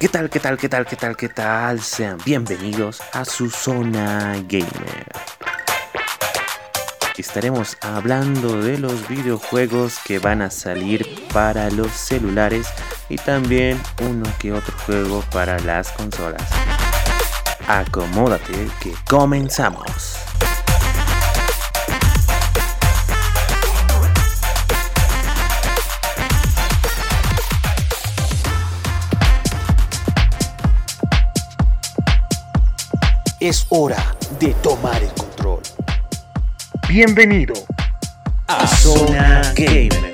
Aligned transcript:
¿Qué 0.00 0.08
tal, 0.08 0.30
qué 0.30 0.40
tal, 0.40 0.56
qué 0.56 0.66
tal, 0.66 0.86
qué 0.86 0.96
tal, 0.96 1.14
qué 1.14 1.28
tal? 1.28 1.78
Sean 1.82 2.16
bienvenidos 2.24 3.02
a 3.12 3.26
su 3.26 3.50
zona 3.50 4.32
gamer. 4.48 5.04
Estaremos 7.18 7.76
hablando 7.82 8.62
de 8.62 8.78
los 8.78 9.06
videojuegos 9.08 9.98
que 10.02 10.18
van 10.18 10.40
a 10.40 10.48
salir 10.48 11.06
para 11.34 11.70
los 11.70 11.92
celulares 11.92 12.66
y 13.10 13.16
también 13.16 13.78
uno 14.00 14.24
que 14.38 14.54
otro 14.54 14.74
juego 14.86 15.22
para 15.32 15.58
las 15.58 15.92
consolas. 15.92 16.48
Acomódate 17.68 18.70
que 18.80 18.94
comenzamos. 19.06 20.16
Es 33.40 33.66
hora 33.70 33.96
de 34.38 34.52
tomar 34.62 35.02
el 35.02 35.08
control. 35.14 35.62
Bienvenido 36.86 37.54
a 38.46 38.66
Zona 38.66 39.54
Gamer. 39.56 40.09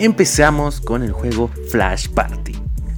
Empezamos 0.00 0.80
con 0.80 1.02
el 1.02 1.10
juego 1.10 1.50
Flash 1.70 2.08
Party. 2.10 2.52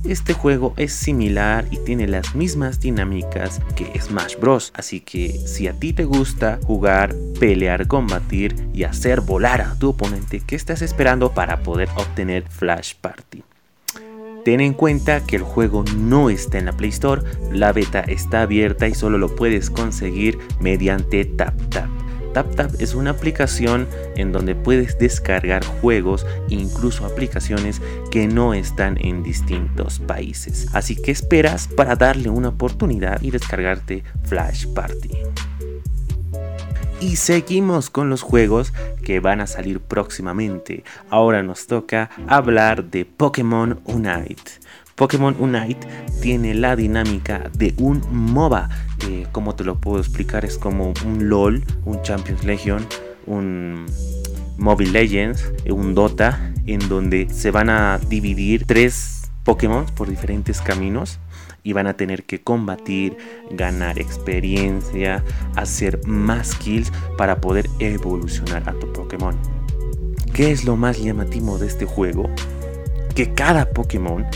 Este 0.05 0.35
juego 0.35 0.75
es 0.77 0.93
similar 0.93 1.65
y 1.71 1.79
tiene 1.79 2.07
las 2.07 2.35
mismas 2.35 2.79
dinámicas 2.79 3.63
que 3.75 3.99
Smash 3.99 4.37
Bros. 4.39 4.71
Así 4.77 5.01
que 5.01 5.31
si 5.31 5.67
a 5.67 5.73
ti 5.73 5.95
te 5.95 6.05
gusta 6.05 6.59
jugar, 6.67 7.15
pelear, 7.39 7.87
combatir 7.87 8.55
y 8.75 8.85
hacer 8.85 9.23
volar 9.23 9.63
a 9.63 9.79
tu 9.79 9.91
oponente, 9.91 10.43
¿qué 10.47 10.57
estás 10.57 10.83
esperando 10.83 11.33
para 11.33 11.63
poder 11.63 11.89
obtener 11.97 12.45
Flash 12.51 12.93
Party? 13.01 13.45
Ten 14.45 14.61
en 14.61 14.75
cuenta 14.75 15.25
que 15.25 15.37
el 15.37 15.43
juego 15.43 15.85
no 15.97 16.29
está 16.29 16.59
en 16.59 16.67
la 16.67 16.73
Play 16.73 16.91
Store, 16.91 17.23
la 17.51 17.73
beta 17.73 18.01
está 18.01 18.43
abierta 18.43 18.89
y 18.89 18.95
solo 18.95 19.17
lo 19.17 19.35
puedes 19.35 19.71
conseguir 19.71 20.39
mediante 20.61 21.25
TapTap. 21.25 21.89
TapTap 22.33 22.81
es 22.81 22.95
una 22.95 23.11
aplicación 23.11 23.89
en 24.17 24.33
donde 24.33 24.55
puedes 24.55 24.99
descargar 24.99 25.65
juegos 25.65 26.27
e 26.49 26.55
incluso 26.55 27.05
aplicaciones 27.05 27.81
que 28.11 28.27
no 28.27 28.55
están 28.55 28.97
en 29.01 29.23
distintos 29.23 29.99
países. 29.99 30.69
Así 30.73 30.97
que 30.97 31.11
esperas 31.11 31.69
para 31.69 31.97
darle 31.97 32.31
una 32.31 32.49
oportunidad 32.49 33.21
y 33.23 33.31
descargarte 33.31 34.05
Flash 34.25 34.67
Party. 34.75 35.11
Y 37.01 37.17
seguimos 37.17 37.89
con 37.89 38.11
los 38.11 38.21
juegos 38.21 38.75
que 39.03 39.21
van 39.21 39.41
a 39.41 39.47
salir 39.47 39.81
próximamente. 39.81 40.85
Ahora 41.09 41.43
nos 41.43 41.67
toca 41.67 42.11
hablar 42.29 42.85
de 42.85 43.07
Pokémon 43.07 43.81
Unite. 43.87 44.61
Pokémon 44.97 45.35
Unite 45.39 45.89
tiene 46.21 46.53
la 46.53 46.77
dinámica 46.77 47.51
de 47.57 47.73
un 47.79 48.03
MOBA. 48.11 48.69
Eh, 49.09 49.27
como 49.33 49.55
te 49.55 49.65
lo 49.65 49.81
puedo 49.81 49.99
explicar? 49.99 50.45
Es 50.45 50.59
como 50.59 50.93
un 51.05 51.29
LOL, 51.29 51.65
un 51.85 52.03
Champions 52.03 52.45
Legion, 52.45 52.87
un 53.27 53.87
Mobile 54.59 54.91
Legends, 54.91 55.53
eh, 55.65 55.73
un 55.73 55.95
Dota, 55.95 56.53
en 56.67 56.87
donde 56.89 57.29
se 57.31 57.51
van 57.51 57.71
a 57.71 57.99
dividir 57.99 58.67
tres 58.67 59.31
Pokémon 59.45 59.87
por 59.97 60.09
diferentes 60.09 60.61
caminos 60.61 61.19
y 61.63 61.73
van 61.73 61.87
a 61.87 61.95
tener 61.95 62.25
que 62.25 62.43
combatir, 62.43 63.17
ganar 63.51 63.99
experiencia, 63.99 65.25
hacer 65.57 66.07
más 66.07 66.55
kills 66.57 66.93
para 67.17 67.41
poder 67.41 67.69
evolucionar 67.79 68.69
a 68.69 68.73
tu 68.79 68.93
Pokémon. 68.93 69.37
¿Qué 70.33 70.53
es 70.53 70.65
lo 70.65 70.77
más 70.77 70.99
llamativo 70.99 71.59
de 71.59 71.67
este 71.67 71.87
juego? 71.87 72.31
Que 73.15 73.35
cada 73.35 73.71
Pokémon 73.71 74.27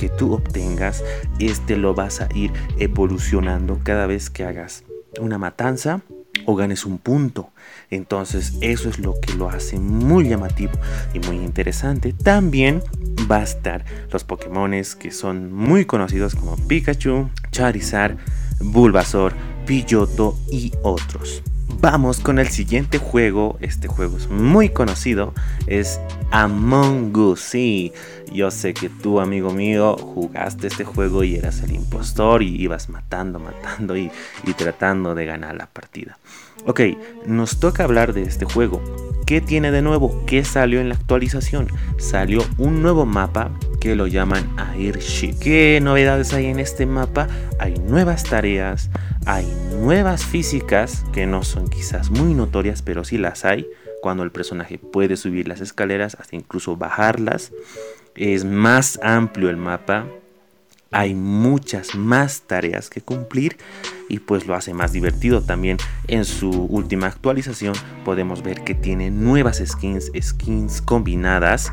que 0.00 0.08
tú 0.08 0.32
obtengas, 0.32 1.04
este 1.40 1.76
lo 1.76 1.92
vas 1.92 2.22
a 2.22 2.28
ir 2.34 2.50
evolucionando 2.78 3.80
cada 3.82 4.06
vez 4.06 4.30
que 4.30 4.44
hagas 4.44 4.84
una 5.20 5.36
matanza 5.36 6.00
o 6.46 6.56
ganes 6.56 6.86
un 6.86 6.96
punto. 6.96 7.50
Entonces 7.90 8.54
eso 8.62 8.88
es 8.88 8.98
lo 8.98 9.20
que 9.20 9.34
lo 9.34 9.50
hace 9.50 9.78
muy 9.78 10.26
llamativo 10.26 10.72
y 11.12 11.18
muy 11.18 11.36
interesante. 11.36 12.14
También 12.14 12.82
va 13.30 13.40
a 13.40 13.42
estar 13.42 13.84
los 14.10 14.24
Pokémon 14.24 14.70
que 14.98 15.10
son 15.10 15.52
muy 15.52 15.84
conocidos 15.84 16.34
como 16.34 16.56
Pikachu, 16.56 17.28
Charizard, 17.50 18.16
Bulbasaur, 18.58 19.34
Pidgeotto 19.66 20.34
y 20.50 20.72
otros. 20.82 21.42
Vamos 21.78 22.20
con 22.20 22.38
el 22.38 22.48
siguiente 22.48 22.98
juego. 22.98 23.56
Este 23.60 23.88
juego 23.88 24.16
es 24.18 24.28
muy 24.28 24.68
conocido. 24.70 25.32
Es 25.66 26.00
Among 26.30 27.16
Us. 27.16 27.40
Sí, 27.40 27.92
yo 28.32 28.50
sé 28.50 28.74
que 28.74 28.88
tú, 28.88 29.20
amigo 29.20 29.52
mío, 29.52 29.96
jugaste 29.96 30.66
este 30.66 30.84
juego 30.84 31.24
y 31.24 31.36
eras 31.36 31.62
el 31.62 31.72
impostor 31.72 32.42
y 32.42 32.60
ibas 32.60 32.88
matando, 32.88 33.38
matando 33.38 33.96
y, 33.96 34.10
y 34.44 34.52
tratando 34.54 35.14
de 35.14 35.26
ganar 35.26 35.54
la 35.56 35.66
partida. 35.66 36.18
Ok, 36.66 36.80
nos 37.26 37.58
toca 37.58 37.84
hablar 37.84 38.12
de 38.12 38.22
este 38.22 38.44
juego. 38.44 38.82
¿Qué 39.26 39.40
tiene 39.40 39.70
de 39.70 39.80
nuevo? 39.80 40.24
¿Qué 40.26 40.44
salió 40.44 40.80
en 40.80 40.88
la 40.88 40.96
actualización? 40.96 41.68
Salió 41.98 42.44
un 42.58 42.82
nuevo 42.82 43.06
mapa 43.06 43.50
que 43.80 43.94
lo 43.94 44.06
llaman 44.06 44.52
Airship. 44.58 45.38
¿Qué 45.40 45.80
novedades 45.82 46.34
hay 46.34 46.46
en 46.46 46.60
este 46.60 46.84
mapa? 46.84 47.28
Hay 47.58 47.74
nuevas 47.78 48.24
tareas, 48.24 48.90
hay 49.24 49.46
nuevas 49.78 50.24
físicas 50.24 51.04
que 51.12 51.26
no 51.26 51.44
son 51.44 51.68
quizás 51.68 52.10
muy 52.10 52.34
notorias, 52.34 52.82
pero 52.82 53.04
sí 53.04 53.16
las 53.16 53.44
hay. 53.44 53.66
Cuando 54.02 54.22
el 54.22 54.32
personaje 54.32 54.78
puede 54.78 55.16
subir 55.16 55.48
las 55.48 55.60
escaleras, 55.60 56.16
hasta 56.20 56.36
incluso 56.36 56.76
bajarlas. 56.76 57.52
Es 58.16 58.44
más 58.44 58.98
amplio 59.02 59.48
el 59.48 59.56
mapa. 59.56 60.06
Hay 60.92 61.14
muchas 61.14 61.94
más 61.94 62.42
tareas 62.42 62.90
que 62.90 63.00
cumplir 63.00 63.56
y 64.08 64.18
pues 64.18 64.46
lo 64.46 64.54
hace 64.54 64.74
más 64.74 64.92
divertido. 64.92 65.40
También 65.42 65.76
en 66.08 66.24
su 66.24 66.50
última 66.50 67.06
actualización 67.06 67.74
podemos 68.04 68.42
ver 68.42 68.64
que 68.64 68.74
tiene 68.74 69.10
nuevas 69.10 69.62
skins, 69.64 70.10
skins 70.20 70.82
combinadas 70.82 71.72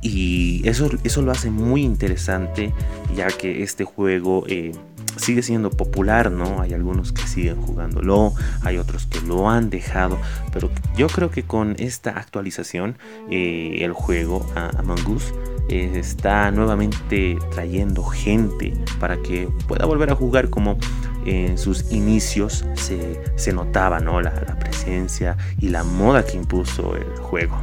y 0.00 0.66
eso, 0.68 0.90
eso 1.02 1.22
lo 1.22 1.32
hace 1.32 1.50
muy 1.50 1.82
interesante 1.82 2.72
ya 3.14 3.28
que 3.28 3.62
este 3.62 3.84
juego 3.84 4.44
eh, 4.48 4.72
sigue 5.16 5.42
siendo 5.42 5.70
popular, 5.70 6.30
¿no? 6.30 6.60
Hay 6.60 6.72
algunos 6.72 7.12
que 7.12 7.26
siguen 7.26 7.60
jugándolo, 7.60 8.32
hay 8.62 8.78
otros 8.78 9.06
que 9.06 9.20
lo 9.20 9.48
han 9.48 9.70
dejado, 9.70 10.18
pero 10.52 10.70
yo 10.96 11.06
creo 11.06 11.30
que 11.30 11.44
con 11.44 11.76
esta 11.78 12.10
actualización 12.10 12.96
eh, 13.30 13.78
el 13.80 13.92
juego 13.92 14.46
Among 14.54 15.06
Us 15.08 15.32
eh, 15.68 15.92
está 15.94 16.50
nuevamente 16.50 17.38
trayendo 17.52 18.04
gente 18.04 18.74
para 19.00 19.16
que 19.16 19.48
pueda 19.66 19.86
volver 19.86 20.10
a 20.10 20.14
jugar 20.14 20.50
como 20.50 20.78
en 21.26 21.56
sus 21.56 21.90
inicios 21.90 22.64
se, 22.74 23.52
notaba 23.52 24.00
¿no? 24.00 24.20
la, 24.20 24.30
la 24.46 24.58
presencia 24.58 25.36
y 25.58 25.70
la 25.70 25.82
moda 25.82 26.24
que 26.24 26.36
impuso 26.36 26.96
el 26.96 27.16
juego. 27.16 27.58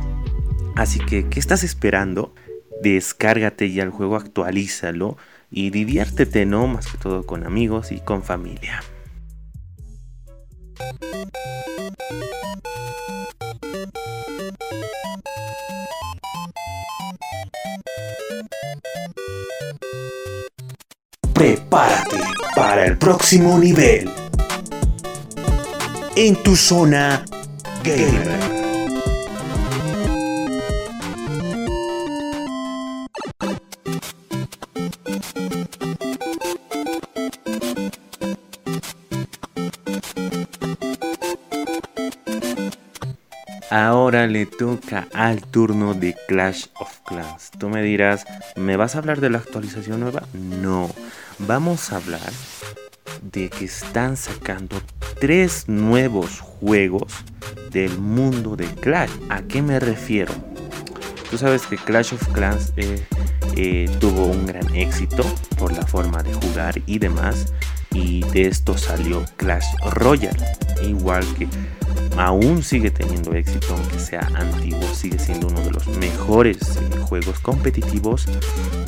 Así 0.76 1.00
que, 1.00 1.28
¿qué 1.28 1.40
estás 1.40 1.64
esperando? 1.64 2.34
Descárgate 2.82 3.72
ya 3.72 3.84
el 3.84 3.92
juego, 3.92 4.16
actualízalo 4.16 5.18
y 5.52 5.70
diviértete, 5.70 6.46
¿no? 6.46 6.66
Más 6.68 6.88
que 6.88 6.98
todo 6.98 7.24
con 7.26 7.46
amigos 7.46 7.92
y 7.92 8.00
con 8.00 8.24
familia. 8.24 8.82
Prepárate 21.34 22.18
para 22.56 22.86
el 22.86 22.98
próximo 22.98 23.58
nivel. 23.58 24.10
En 26.16 26.36
tu 26.44 26.56
zona 26.56 27.26
gamer. 27.84 28.62
Ahora 43.72 44.28
le 44.28 44.46
toca 44.46 45.08
al 45.14 45.42
turno 45.44 45.94
de 45.94 46.14
Clash 46.28 46.66
of 46.76 47.01
Tú 47.60 47.70
me 47.70 47.82
dirás, 47.82 48.26
¿me 48.56 48.78
vas 48.78 48.96
a 48.96 49.00
hablar 49.00 49.20
de 49.20 49.30
la 49.30 49.40
actualización 49.40 50.00
nueva? 50.00 50.24
No, 50.34 50.90
vamos 51.40 51.92
a 51.92 51.98
hablar 51.98 52.32
de 53.22 53.50
que 53.50 53.66
están 53.66 54.18
sacando 54.18 54.82
tres 55.20 55.68
nuevos 55.68 56.40
juegos 56.40 57.14
del 57.72 57.98
mundo 57.98 58.56
de 58.56 58.66
Clash. 58.66 59.12
¿A 59.30 59.42
qué 59.42 59.62
me 59.62 59.80
refiero? 59.80 60.34
Tú 61.30 61.38
sabes 61.38 61.66
que 61.68 61.78
Clash 61.78 62.14
of 62.14 62.28
Clans 62.30 62.74
eh, 62.78 63.06
eh, 63.56 63.90
tuvo 64.00 64.26
un 64.26 64.46
gran 64.46 64.74
éxito 64.76 65.24
por 65.58 65.72
la 65.74 65.86
forma 65.86 66.24
de 66.24 66.34
jugar 66.34 66.82
y 66.86 67.00
demás. 67.00 67.54
Y 67.94 68.24
de 68.32 68.48
esto 68.48 68.78
salió 68.78 69.24
Clash 69.38 69.66
Royale. 69.92 70.46
Igual 70.84 71.26
que 71.38 71.48
aún 72.18 72.64
sigue 72.64 72.92
teniendo 72.92 73.34
éxito, 73.34 73.68
aunque 73.76 74.00
sea 74.00 74.30
antiguo, 74.36 74.82
sigue 74.94 75.20
siendo 75.20 75.48
uno 75.48 75.62
de 75.62 75.72
los 75.72 75.88
mejores 75.98 76.58
juegos 77.04 77.40
competitivos. 77.40 78.26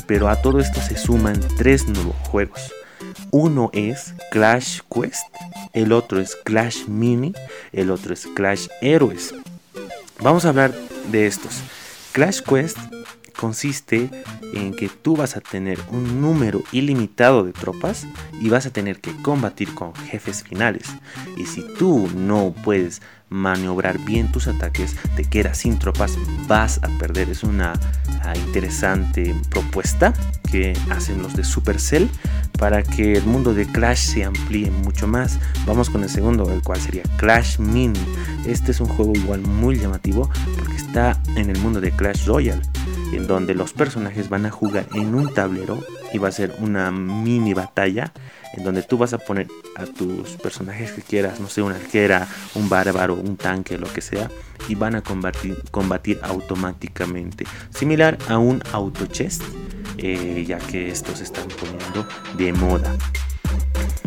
Pero 0.06 0.28
a 0.28 0.36
todo 0.36 0.60
esto 0.60 0.80
se 0.80 0.96
suman 0.96 1.40
tres 1.56 1.88
nuevos 1.88 2.16
juegos. 2.28 2.72
Uno 3.30 3.70
es 3.72 4.14
Clash 4.30 4.80
Quest, 4.92 5.26
el 5.72 5.92
otro 5.92 6.20
es 6.20 6.36
Clash 6.36 6.86
Mini, 6.86 7.34
el 7.72 7.90
otro 7.90 8.14
es 8.14 8.26
Clash 8.34 8.68
Heroes. 8.80 9.34
Vamos 10.20 10.44
a 10.44 10.50
hablar 10.50 10.72
de 11.10 11.26
estos. 11.26 11.60
Clash 12.12 12.40
Quest 12.42 12.78
consiste 13.34 14.10
en 14.54 14.74
que 14.74 14.88
tú 14.88 15.16
vas 15.16 15.36
a 15.36 15.40
tener 15.40 15.78
un 15.90 16.20
número 16.20 16.62
ilimitado 16.72 17.44
de 17.44 17.52
tropas 17.52 18.06
y 18.40 18.48
vas 18.48 18.66
a 18.66 18.70
tener 18.70 19.00
que 19.00 19.14
combatir 19.22 19.74
con 19.74 19.94
jefes 19.94 20.42
finales. 20.42 20.84
Y 21.36 21.46
si 21.46 21.62
tú 21.78 22.08
no 22.14 22.54
puedes 22.64 23.02
maniobrar 23.34 23.98
bien 23.98 24.30
tus 24.30 24.46
ataques, 24.46 24.96
te 25.16 25.24
quedas 25.24 25.58
sin 25.58 25.78
tropas, 25.78 26.16
vas 26.46 26.80
a 26.82 26.88
perder. 26.98 27.28
Es 27.28 27.42
una 27.42 27.72
ah, 28.22 28.36
interesante 28.36 29.34
propuesta 29.50 30.14
que 30.50 30.72
hacen 30.90 31.20
los 31.20 31.34
de 31.34 31.42
Supercell 31.42 32.08
para 32.58 32.82
que 32.82 33.14
el 33.14 33.24
mundo 33.24 33.52
de 33.52 33.66
Clash 33.66 33.98
se 33.98 34.24
amplíe 34.24 34.70
mucho 34.70 35.08
más. 35.08 35.38
Vamos 35.66 35.90
con 35.90 36.04
el 36.04 36.08
segundo, 36.08 36.50
el 36.52 36.62
cual 36.62 36.80
sería 36.80 37.02
Clash 37.16 37.58
Mini. 37.58 37.98
Este 38.46 38.70
es 38.70 38.80
un 38.80 38.88
juego 38.88 39.12
igual 39.14 39.40
muy 39.40 39.76
llamativo 39.76 40.30
porque 40.56 40.76
está 40.76 41.20
en 41.34 41.50
el 41.50 41.58
mundo 41.58 41.80
de 41.80 41.90
Clash 41.90 42.26
Royale, 42.26 42.62
en 43.12 43.26
donde 43.26 43.54
los 43.54 43.72
personajes 43.72 44.28
van 44.28 44.46
a 44.46 44.50
jugar 44.50 44.86
en 44.94 45.14
un 45.14 45.34
tablero 45.34 45.80
y 46.14 46.18
va 46.18 46.28
a 46.28 46.32
ser 46.32 46.54
una 46.60 46.90
mini 46.90 47.52
batalla 47.52 48.12
en 48.54 48.62
donde 48.62 48.82
tú 48.82 48.96
vas 48.96 49.12
a 49.12 49.18
poner 49.18 49.48
a 49.76 49.84
tus 49.84 50.30
personajes 50.36 50.92
que 50.92 51.02
quieras, 51.02 51.40
no 51.40 51.48
sé, 51.48 51.60
una 51.60 51.74
arquera, 51.74 52.28
un 52.54 52.68
bárbaro, 52.68 53.14
un 53.14 53.36
tanque, 53.36 53.76
lo 53.76 53.92
que 53.92 54.00
sea, 54.00 54.30
y 54.68 54.76
van 54.76 54.94
a 54.94 55.02
combatir, 55.02 55.60
combatir 55.72 56.20
automáticamente, 56.22 57.44
similar 57.70 58.16
a 58.28 58.38
un 58.38 58.62
auto 58.72 59.06
chest 59.06 59.42
eh, 59.98 60.44
ya 60.46 60.58
que 60.58 60.88
estos 60.88 61.20
están 61.20 61.48
poniendo 61.48 62.06
de 62.36 62.52
moda. 62.52 62.96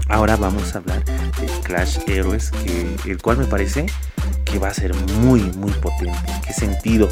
Ahora 0.09 0.37
vamos 0.37 0.75
a 0.75 0.77
hablar 0.79 1.03
de 1.05 1.47
Clash 1.63 1.99
Heroes, 2.07 2.51
que, 2.51 3.11
el 3.11 3.21
cual 3.21 3.37
me 3.37 3.45
parece 3.45 3.85
que 4.45 4.59
va 4.59 4.69
a 4.69 4.73
ser 4.73 4.93
muy 5.19 5.41
muy 5.57 5.71
potente. 5.73 6.17
¿En 6.27 6.41
qué 6.41 6.53
sentido? 6.53 7.09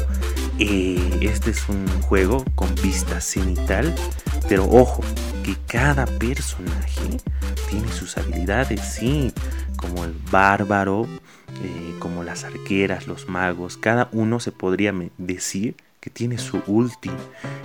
Eh, 0.58 1.18
este 1.20 1.50
es 1.50 1.68
un 1.68 1.86
juego 2.02 2.44
con 2.54 2.74
vista 2.76 3.20
cenital, 3.20 3.94
pero 4.48 4.64
ojo, 4.64 5.02
que 5.44 5.56
cada 5.66 6.06
personaje 6.06 7.18
tiene 7.68 7.92
sus 7.92 8.16
habilidades, 8.16 8.80
sí, 8.80 9.32
como 9.76 10.04
el 10.04 10.14
bárbaro, 10.30 11.06
eh, 11.62 11.94
como 11.98 12.22
las 12.22 12.44
arqueras, 12.44 13.06
los 13.06 13.28
magos, 13.28 13.76
cada 13.76 14.08
uno 14.12 14.40
se 14.40 14.52
podría 14.52 14.94
decir 15.18 15.76
que 16.00 16.10
tiene 16.10 16.38
su 16.38 16.62
ulti. 16.66 17.10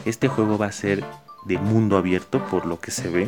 Este 0.06 0.28
juego 0.28 0.58
va 0.58 0.68
a 0.68 0.72
ser 0.72 1.04
de 1.46 1.58
mundo 1.58 1.98
abierto 1.98 2.44
por 2.48 2.66
lo 2.66 2.80
que 2.80 2.92
se 2.92 3.10
ve 3.10 3.28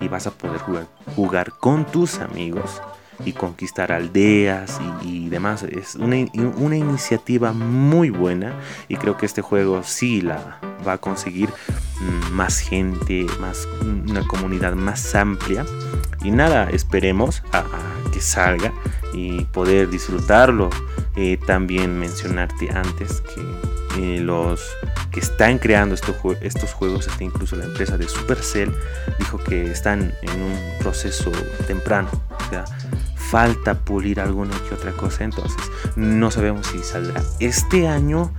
y 0.00 0.08
vas 0.08 0.26
a 0.26 0.30
poder 0.30 0.58
jugar, 0.58 0.86
jugar 1.16 1.52
con 1.58 1.84
tus 1.84 2.18
amigos 2.20 2.80
y 3.24 3.32
conquistar 3.32 3.90
aldeas 3.90 4.80
y, 5.02 5.28
demás. 5.28 5.64
Es 5.64 5.96
una, 5.96 6.16
una, 6.56 6.76
iniciativa 6.76 7.52
muy 7.52 8.10
buena 8.10 8.54
y 8.88 8.96
creo 8.96 9.16
que 9.16 9.26
este 9.26 9.42
juego 9.42 9.82
sí 9.82 10.20
la 10.20 10.60
va 10.86 10.94
a 10.94 10.98
conseguir 10.98 11.50
más 12.32 12.58
gente, 12.58 13.26
más 13.40 13.68
una 13.82 14.26
comunidad 14.26 14.74
más 14.74 15.14
amplia. 15.14 15.64
Y 16.22 16.30
nada, 16.30 16.68
esperemos 16.70 17.42
a, 17.52 17.64
que 18.12 18.20
salga 18.20 18.72
y 19.12 19.44
poder 19.46 19.88
disfrutarlo. 19.88 20.70
Eh, 21.16 21.38
también 21.46 21.98
mencionarte 21.98 22.70
antes 22.70 23.22
que 23.22 24.20
los 24.20 24.60
que 25.10 25.20
están 25.20 25.58
creando 25.58 25.94
estos 25.94 26.16
juegos, 26.72 27.08
hasta 27.08 27.24
incluso 27.24 27.56
la 27.56 27.64
empresa 27.64 27.98
de 27.98 28.08
Supercell, 28.08 28.72
dijo 29.18 29.38
que 29.38 29.70
están 29.70 30.12
en 30.22 30.42
un 30.42 30.56
proceso 30.80 31.32
temprano. 31.66 32.08
O 32.30 32.50
sea, 32.50 32.64
falta 33.16 33.74
pulir 33.74 34.20
alguna 34.20 34.54
que 34.68 34.74
otra 34.74 34.92
cosa. 34.92 35.24
Entonces, 35.24 35.58
no 35.96 36.30
sabemos 36.30 36.66
si 36.68 36.78
saldrá 36.78 37.22
este 37.40 37.88
año 37.88 38.32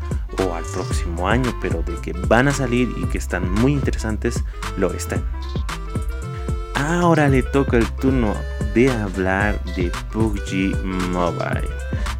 o 0.45 0.55
al 0.55 0.63
próximo 0.63 1.27
año, 1.27 1.53
pero 1.61 1.81
de 1.83 1.95
que 2.01 2.13
van 2.13 2.47
a 2.47 2.51
salir 2.51 2.89
y 2.97 3.05
que 3.05 3.17
están 3.17 3.51
muy 3.51 3.73
interesantes, 3.73 4.43
lo 4.77 4.91
están. 4.93 5.23
Ahora 6.75 7.27
le 7.27 7.43
toca 7.43 7.77
el 7.77 7.89
turno 7.93 8.33
de 8.73 8.91
hablar 8.91 9.63
de 9.75 9.91
PUBG 10.11 10.83
Mobile 11.11 11.67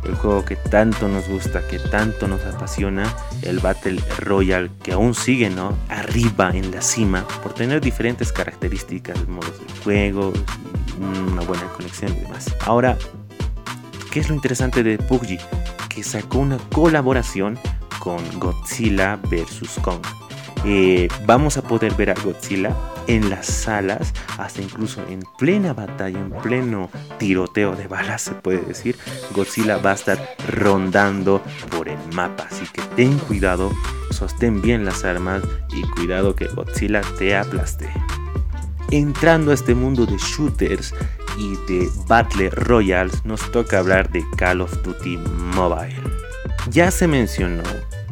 el 0.10 0.16
juego 0.16 0.46
que 0.46 0.56
tanto 0.56 1.08
nos 1.08 1.28
gusta, 1.28 1.66
que 1.68 1.80
tanto 1.80 2.28
nos 2.28 2.42
apasiona, 2.46 3.04
el 3.42 3.60
Battle 3.60 4.02
Royale, 4.20 4.72
que 4.84 4.94
aún 4.94 5.14
sigue, 5.14 5.50
¿no? 5.50 5.78
Arriba 5.90 6.52
en 6.54 6.72
la 6.72 6.82
cima, 6.82 7.26
por 7.44 7.54
tener 7.54 7.82
diferentes 7.82 8.32
características, 8.32 9.28
modos 9.28 9.60
de 9.60 9.84
juego, 9.84 10.34
una 11.00 11.42
buena 11.42 11.64
conexión 11.76 12.12
y 12.14 12.22
demás. 12.22 12.54
Ahora, 12.66 12.98
¿qué 14.12 14.20
es 14.20 14.30
lo 14.30 14.36
interesante 14.36 14.84
de 14.84 14.98
PUBG? 14.98 15.40
Que 15.90 16.04
sacó 16.04 16.40
una 16.40 16.58
colaboración 16.74 17.60
con 18.00 18.40
Godzilla 18.40 19.18
vs. 19.18 19.80
Kong. 19.82 20.02
Eh, 20.66 21.08
vamos 21.26 21.58
a 21.58 21.62
poder 21.62 21.94
ver 21.94 22.10
a 22.10 22.16
Godzilla 22.16 22.76
en 23.08 23.30
las 23.30 23.48
salas, 23.48 24.14
hasta 24.38 24.62
incluso 24.62 25.02
en 25.08 25.24
plena 25.38 25.74
batalla, 25.74 26.20
en 26.20 26.30
pleno 26.30 26.90
tiroteo 27.18 27.76
de 27.76 27.88
balas, 27.88 28.22
se 28.22 28.34
puede 28.34 28.62
decir, 28.62 28.98
Godzilla 29.34 29.78
va 29.78 29.92
a 29.92 29.96
estar 29.96 30.36
rondando 30.48 31.42
por 31.72 31.88
el 31.88 31.98
mapa. 32.14 32.48
Así 32.52 32.66
que 32.72 32.82
ten 32.96 33.18
cuidado, 33.20 33.72
sostén 34.12 34.62
bien 34.62 34.86
las 34.86 35.04
armas 35.06 35.44
y 35.72 35.82
cuidado 35.92 36.36
que 36.36 36.48
Godzilla 36.48 37.02
te 37.18 37.36
aplaste. 37.36 37.90
Entrando 38.92 39.52
a 39.52 39.54
este 39.54 39.76
mundo 39.76 40.06
de 40.06 40.18
shooters 40.18 40.94
y 41.38 41.56
de 41.72 41.90
Battle 42.08 42.50
Royals, 42.50 43.24
nos 43.24 43.52
toca 43.52 43.80
hablar 43.80 44.12
de 44.12 44.24
Call 44.38 44.62
of 44.62 44.84
Duty 44.84 45.18
Mobile. 45.56 46.19
Ya 46.68 46.92
se 46.92 47.08
mencionó 47.08 47.64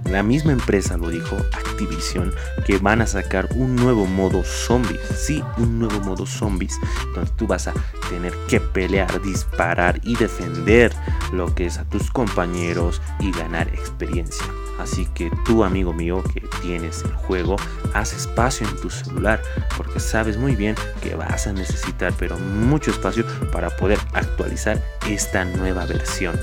la 0.10 0.24
misma 0.24 0.54
empresa 0.54 0.96
lo 0.96 1.10
dijo, 1.10 1.36
Activision, 1.52 2.34
que 2.66 2.78
van 2.78 3.02
a 3.02 3.08
sacar 3.08 3.50
un 3.56 3.76
nuevo 3.76 4.06
modo 4.06 4.44
zombies. 4.44 5.02
Sí, 5.18 5.44
un 5.58 5.80
nuevo 5.80 6.00
modo 6.00 6.26
zombies, 6.26 6.80
donde 7.14 7.30
tú 7.32 7.46
vas 7.46 7.68
a 7.68 7.74
tener 8.10 8.34
que 8.48 8.62
pelear, 8.62 9.22
disparar 9.22 10.00
y 10.04 10.16
defender 10.16 10.94
lo 11.34 11.54
que 11.54 11.66
es 11.66 11.78
a 11.78 11.84
tus 11.84 12.10
compañeros 12.10 13.02
y 13.20 13.32
ganar 13.32 13.68
experiencia. 13.68 14.46
Así 14.80 15.08
que 15.08 15.30
tú, 15.44 15.64
amigo 15.66 15.92
mío, 15.92 16.24
que 16.34 16.42
tienes 16.62 17.04
el 17.04 17.12
juego, 17.12 17.58
haz 17.94 18.14
espacio 18.14 18.66
en 18.66 18.78
tu 18.78 18.90
celular, 18.90 19.42
porque 19.76 20.00
sabes 20.00 20.38
muy 20.38 20.56
bien 20.56 20.76
que 21.02 21.16
vas 21.16 21.48
a 21.48 21.54
necesitar, 21.54 22.14
pero 22.18 22.38
mucho 22.38 22.92
espacio 22.92 23.26
para 23.52 23.70
poder 23.76 24.00
actualizar 24.14 24.82
esta 25.06 25.44
nueva 25.44 25.86
versión. 25.86 26.40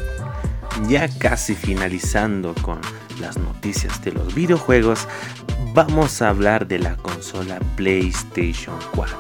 Ya 0.82 1.08
casi 1.08 1.54
finalizando 1.54 2.52
con 2.62 2.80
las 3.20 3.38
noticias 3.38 4.02
de 4.04 4.12
los 4.12 4.34
videojuegos, 4.34 5.06
vamos 5.72 6.20
a 6.20 6.30
hablar 6.30 6.66
de 6.66 6.80
la 6.80 6.96
consola 6.96 7.60
PlayStation 7.76 8.76
4. 8.94 9.16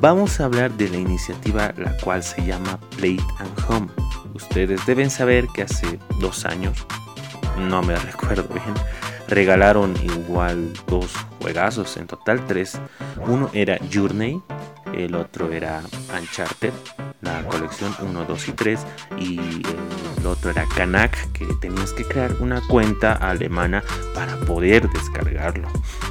Vamos 0.00 0.40
a 0.40 0.46
hablar 0.46 0.72
de 0.72 0.88
la 0.88 0.96
iniciativa 0.96 1.72
la 1.78 1.96
cual 1.98 2.22
se 2.22 2.44
llama 2.44 2.78
Play 2.96 3.18
and 3.38 3.64
Home. 3.68 3.88
Ustedes 4.34 4.84
deben 4.84 5.10
saber 5.10 5.46
que 5.54 5.62
hace 5.62 5.98
dos 6.18 6.44
años, 6.44 6.86
no 7.56 7.80
me 7.82 7.94
recuerdo 7.94 8.48
bien, 8.52 8.74
regalaron 9.28 9.94
igual 10.02 10.72
dos 10.88 11.12
juegazos, 11.40 11.96
en 11.96 12.08
total 12.08 12.44
tres. 12.46 12.80
Uno 13.26 13.48
era 13.54 13.78
Journey, 13.92 14.42
el 14.92 15.14
otro 15.14 15.52
era 15.52 15.82
Uncharted 16.20 16.72
la 17.24 17.42
colección 17.48 17.94
1, 18.00 18.24
2 18.24 18.48
y 18.48 18.52
3 18.52 18.80
y 19.18 19.62
el 20.18 20.26
otro 20.26 20.50
era 20.50 20.66
Kanak 20.76 21.32
que 21.32 21.46
tenías 21.60 21.92
que 21.92 22.04
crear 22.04 22.34
una 22.40 22.60
cuenta 22.68 23.14
alemana 23.14 23.82
para 24.14 24.36
poder 24.40 24.88
descargarlo. 24.90 25.68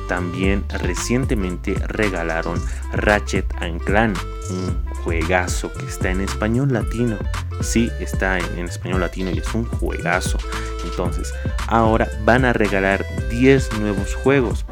También 0.07 0.65
recientemente 0.69 1.75
regalaron 1.87 2.61
Ratchet 2.91 3.45
Clan, 3.85 4.13
un 4.49 4.83
juegazo 5.03 5.71
que 5.73 5.85
está 5.85 6.11
en 6.11 6.21
español 6.21 6.73
latino. 6.73 7.17
Sí, 7.61 7.89
está 7.99 8.39
en, 8.39 8.65
español 8.65 9.01
latino 9.01 9.31
y 9.31 9.39
es 9.39 9.53
un 9.53 9.65
juegazo. 9.65 10.37
Entonces, 10.83 11.33
ahora 11.67 12.09
van 12.25 12.45
a 12.45 12.53
regalar 12.53 13.05
10 13.29 13.79
nuevos 13.79 14.13
juegos 14.15 14.65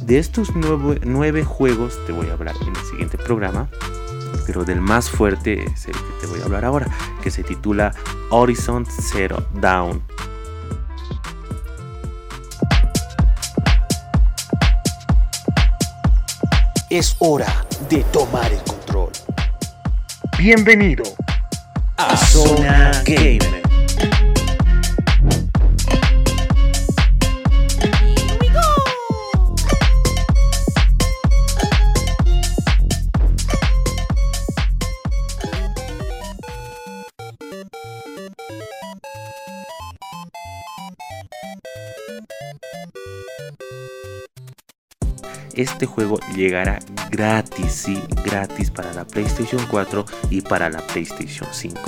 De 0.00 0.18
estos 0.18 0.50
nueve, 0.56 1.44
juegos 1.44 1.98
te 2.06 2.12
voy 2.12 2.28
a 2.28 2.32
hablar 2.32 2.56
en 2.62 2.74
el 2.74 2.84
siguiente 2.84 3.18
programa, 3.18 3.68
pero 4.46 4.64
del 4.64 4.80
más 4.80 5.08
fuerte 5.10 5.64
es 5.64 5.86
el 5.86 5.92
que 5.92 6.20
te 6.20 6.26
voy 6.26 6.40
a 6.40 6.44
hablar 6.44 6.64
ahora, 6.64 6.86
que 7.22 7.30
se 7.30 7.42
titula 7.42 7.92
Horizon 8.30 8.86
Zero 8.86 9.46
Down. 9.54 10.02
Es 16.90 17.16
hora 17.20 17.64
de 17.88 18.04
tomar 18.04 18.52
el 18.52 18.62
control. 18.62 19.10
Bienvenido 20.38 21.04
a 21.96 22.16
Zona 22.16 23.02
Gamer. 23.06 23.61
Este 45.82 45.94
juego 45.94 46.20
llegará 46.36 46.78
gratis, 47.10 47.72
sí, 47.72 48.00
gratis 48.24 48.70
para 48.70 48.92
la 48.92 49.04
PlayStation 49.04 49.60
4 49.68 50.04
y 50.30 50.40
para 50.40 50.70
la 50.70 50.78
PlayStation 50.78 51.48
5. 51.50 51.80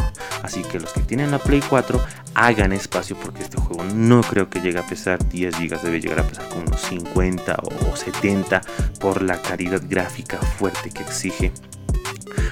Así 0.43 0.63
que 0.63 0.81
los 0.81 0.93
que 0.93 1.03
tienen 1.03 1.31
la 1.31 1.39
Play 1.39 1.63
4 1.69 2.05
hagan 2.35 2.73
espacio 2.73 3.17
porque 3.17 3.45
este 3.45 3.61
juego 3.61 3.85
no 3.85 4.23
creo 4.23 4.51
que 4.51 4.61
llegue 4.61 4.81
a 4.81 4.87
pesar 4.87 5.25
10 5.29 5.61
GB, 5.61 5.81
debe 5.81 6.01
llegar 6.01 6.19
a 6.19 6.27
pesar 6.27 6.49
como 6.49 6.63
unos 6.63 6.81
50 6.81 7.57
o 7.63 7.95
70 7.95 8.63
por 8.99 9.23
la 9.23 9.41
calidad 9.41 9.81
gráfica 9.89 10.39
fuerte 10.39 10.91
que 10.91 11.05
exige. 11.05 11.53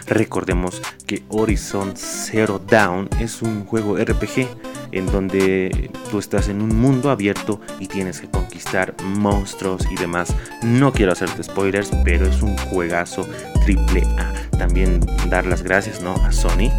Recordemos 0.07 0.81
que 1.09 1.25
Horizon 1.29 1.95
Zero 1.97 2.61
Dawn 2.61 3.09
es 3.19 3.43
un 3.43 3.65
juego 3.65 3.97
RPG 3.97 4.47
en 4.93 5.07
donde 5.07 5.91
tú 6.11 6.19
estás 6.19 6.49
en 6.49 6.63
un 6.63 6.79
mundo 6.79 7.11
abierto 7.11 7.61
y 7.81 7.89
tienes 7.89 8.21
que 8.21 8.29
conquistar 8.29 8.95
monstruos 9.03 9.87
y 9.91 9.97
demás. 9.97 10.35
No 10.63 10.93
quiero 10.93 11.13
hacerte 11.13 11.43
spoilers, 11.43 11.91
pero 12.05 12.27
es 12.27 12.43
un 12.43 12.57
juegazo 12.59 13.27
triple 13.65 14.03
A. 14.19 14.33
También 14.59 15.01
dar 15.29 15.47
las 15.47 15.63
gracias 15.63 16.03
¿no? 16.03 16.15
a 16.15 16.31
Sony 16.33 16.71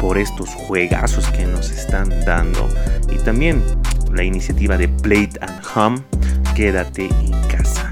por 0.00 0.18
estos 0.18 0.50
juegazos 0.50 1.26
que 1.28 1.46
nos 1.46 1.70
están 1.70 2.10
dando. 2.24 2.68
Y 3.10 3.18
también 3.18 3.62
la 4.12 4.24
iniciativa 4.24 4.76
de 4.76 4.88
Plate 4.88 5.38
and 5.40 5.62
Home, 5.74 6.02
quédate 6.54 7.06
en 7.06 7.32
casa. 7.48 7.90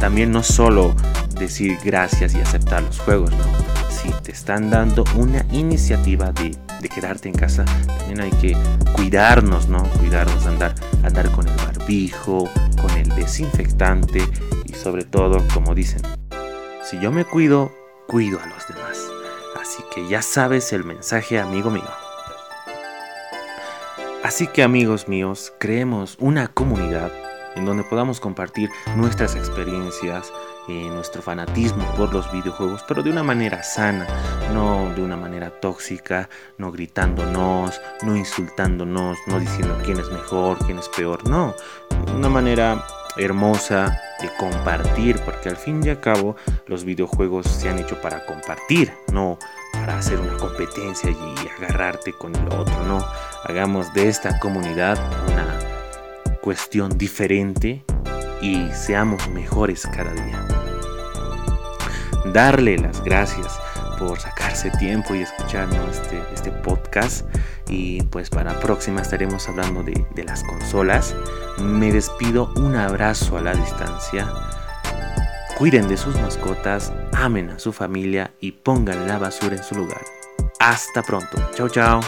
También 0.00 0.32
no 0.32 0.42
solo 0.42 0.94
decir 1.38 1.78
gracias 1.84 2.34
y 2.34 2.40
aceptar 2.40 2.82
los 2.82 2.98
juegos, 3.00 3.30
¿no? 3.32 3.44
Si 3.90 4.10
te 4.22 4.32
están 4.32 4.70
dando 4.70 5.04
una 5.16 5.44
iniciativa 5.50 6.32
de 6.32 6.56
de 6.84 6.90
quedarte 6.90 7.30
en 7.30 7.34
casa, 7.34 7.64
también 7.86 8.20
hay 8.20 8.30
que 8.32 8.54
cuidarnos, 8.94 9.68
¿no? 9.68 9.82
Cuidarnos, 9.98 10.46
andar, 10.46 10.74
andar 11.02 11.30
con 11.30 11.48
el 11.48 11.56
barbijo, 11.56 12.48
con 12.80 12.90
el 12.98 13.08
desinfectante 13.08 14.28
y 14.66 14.74
sobre 14.74 15.04
todo, 15.04 15.42
como 15.54 15.74
dicen, 15.74 16.02
si 16.84 17.00
yo 17.00 17.10
me 17.10 17.24
cuido, 17.24 17.72
cuido 18.06 18.38
a 18.38 18.46
los 18.46 18.68
demás. 18.68 18.98
Así 19.58 19.82
que 19.94 20.06
ya 20.06 20.20
sabes 20.20 20.74
el 20.74 20.84
mensaje, 20.84 21.40
amigo 21.40 21.70
mío. 21.70 21.88
Así 24.22 24.46
que 24.46 24.62
amigos 24.62 25.08
míos, 25.08 25.54
creemos 25.58 26.18
una 26.20 26.48
comunidad 26.48 27.10
en 27.56 27.64
donde 27.64 27.84
podamos 27.84 28.20
compartir 28.20 28.68
nuestras 28.96 29.36
experiencias, 29.36 30.30
eh, 30.68 30.88
nuestro 30.90 31.22
fanatismo 31.22 31.84
por 31.96 32.12
los 32.12 32.30
videojuegos, 32.32 32.84
pero 32.86 33.02
de 33.02 33.10
una 33.10 33.22
manera 33.22 33.62
sana, 33.62 34.06
no 34.52 34.92
de 34.94 35.02
una 35.02 35.16
manera 35.16 35.50
tóxica, 35.60 36.28
no 36.58 36.70
gritándonos, 36.72 37.80
no 38.02 38.16
insultándonos, 38.16 39.18
no 39.26 39.40
diciendo 39.40 39.78
quién 39.84 39.98
es 39.98 40.10
mejor, 40.10 40.58
quién 40.64 40.78
es 40.78 40.88
peor, 40.88 41.28
no, 41.28 41.54
una 42.14 42.28
manera 42.28 42.84
hermosa 43.16 44.00
de 44.20 44.28
compartir, 44.38 45.18
porque 45.20 45.48
al 45.48 45.56
fin 45.56 45.82
y 45.84 45.90
al 45.90 46.00
cabo 46.00 46.36
los 46.66 46.84
videojuegos 46.84 47.46
se 47.46 47.68
han 47.68 47.78
hecho 47.78 48.00
para 48.00 48.24
compartir, 48.26 48.92
no 49.12 49.38
para 49.72 49.98
hacer 49.98 50.18
una 50.20 50.36
competencia 50.36 51.10
y 51.10 51.48
agarrarte 51.48 52.12
con 52.12 52.34
el 52.34 52.46
otro, 52.48 52.82
no, 52.84 53.04
hagamos 53.44 53.92
de 53.94 54.08
esta 54.08 54.38
comunidad 54.38 54.98
una 55.32 55.58
cuestión 56.40 56.96
diferente 56.98 57.84
y 58.40 58.68
seamos 58.72 59.28
mejores 59.30 59.86
cada 59.86 60.12
día. 60.12 60.46
Darle 62.32 62.78
las 62.78 63.02
gracias 63.04 63.58
por 63.98 64.18
sacarse 64.18 64.70
tiempo 64.72 65.14
y 65.14 65.22
escucharnos 65.22 65.96
este, 65.96 66.22
este 66.32 66.50
podcast. 66.50 67.26
Y 67.68 68.02
pues 68.04 68.30
para 68.30 68.52
la 68.52 68.60
próxima 68.60 69.02
estaremos 69.02 69.48
hablando 69.48 69.82
de, 69.82 70.06
de 70.14 70.24
las 70.24 70.42
consolas. 70.44 71.14
Me 71.58 71.92
despido, 71.92 72.52
un 72.56 72.76
abrazo 72.76 73.38
a 73.38 73.40
la 73.40 73.54
distancia. 73.54 74.30
Cuiden 75.58 75.88
de 75.88 75.96
sus 75.96 76.16
mascotas, 76.16 76.92
amen 77.12 77.50
a 77.50 77.58
su 77.58 77.72
familia 77.72 78.32
y 78.40 78.52
pongan 78.52 79.06
la 79.06 79.18
basura 79.18 79.56
en 79.56 79.62
su 79.62 79.76
lugar. 79.76 80.02
Hasta 80.58 81.02
pronto. 81.02 81.38
Chao, 81.54 81.68
chao. 81.68 82.00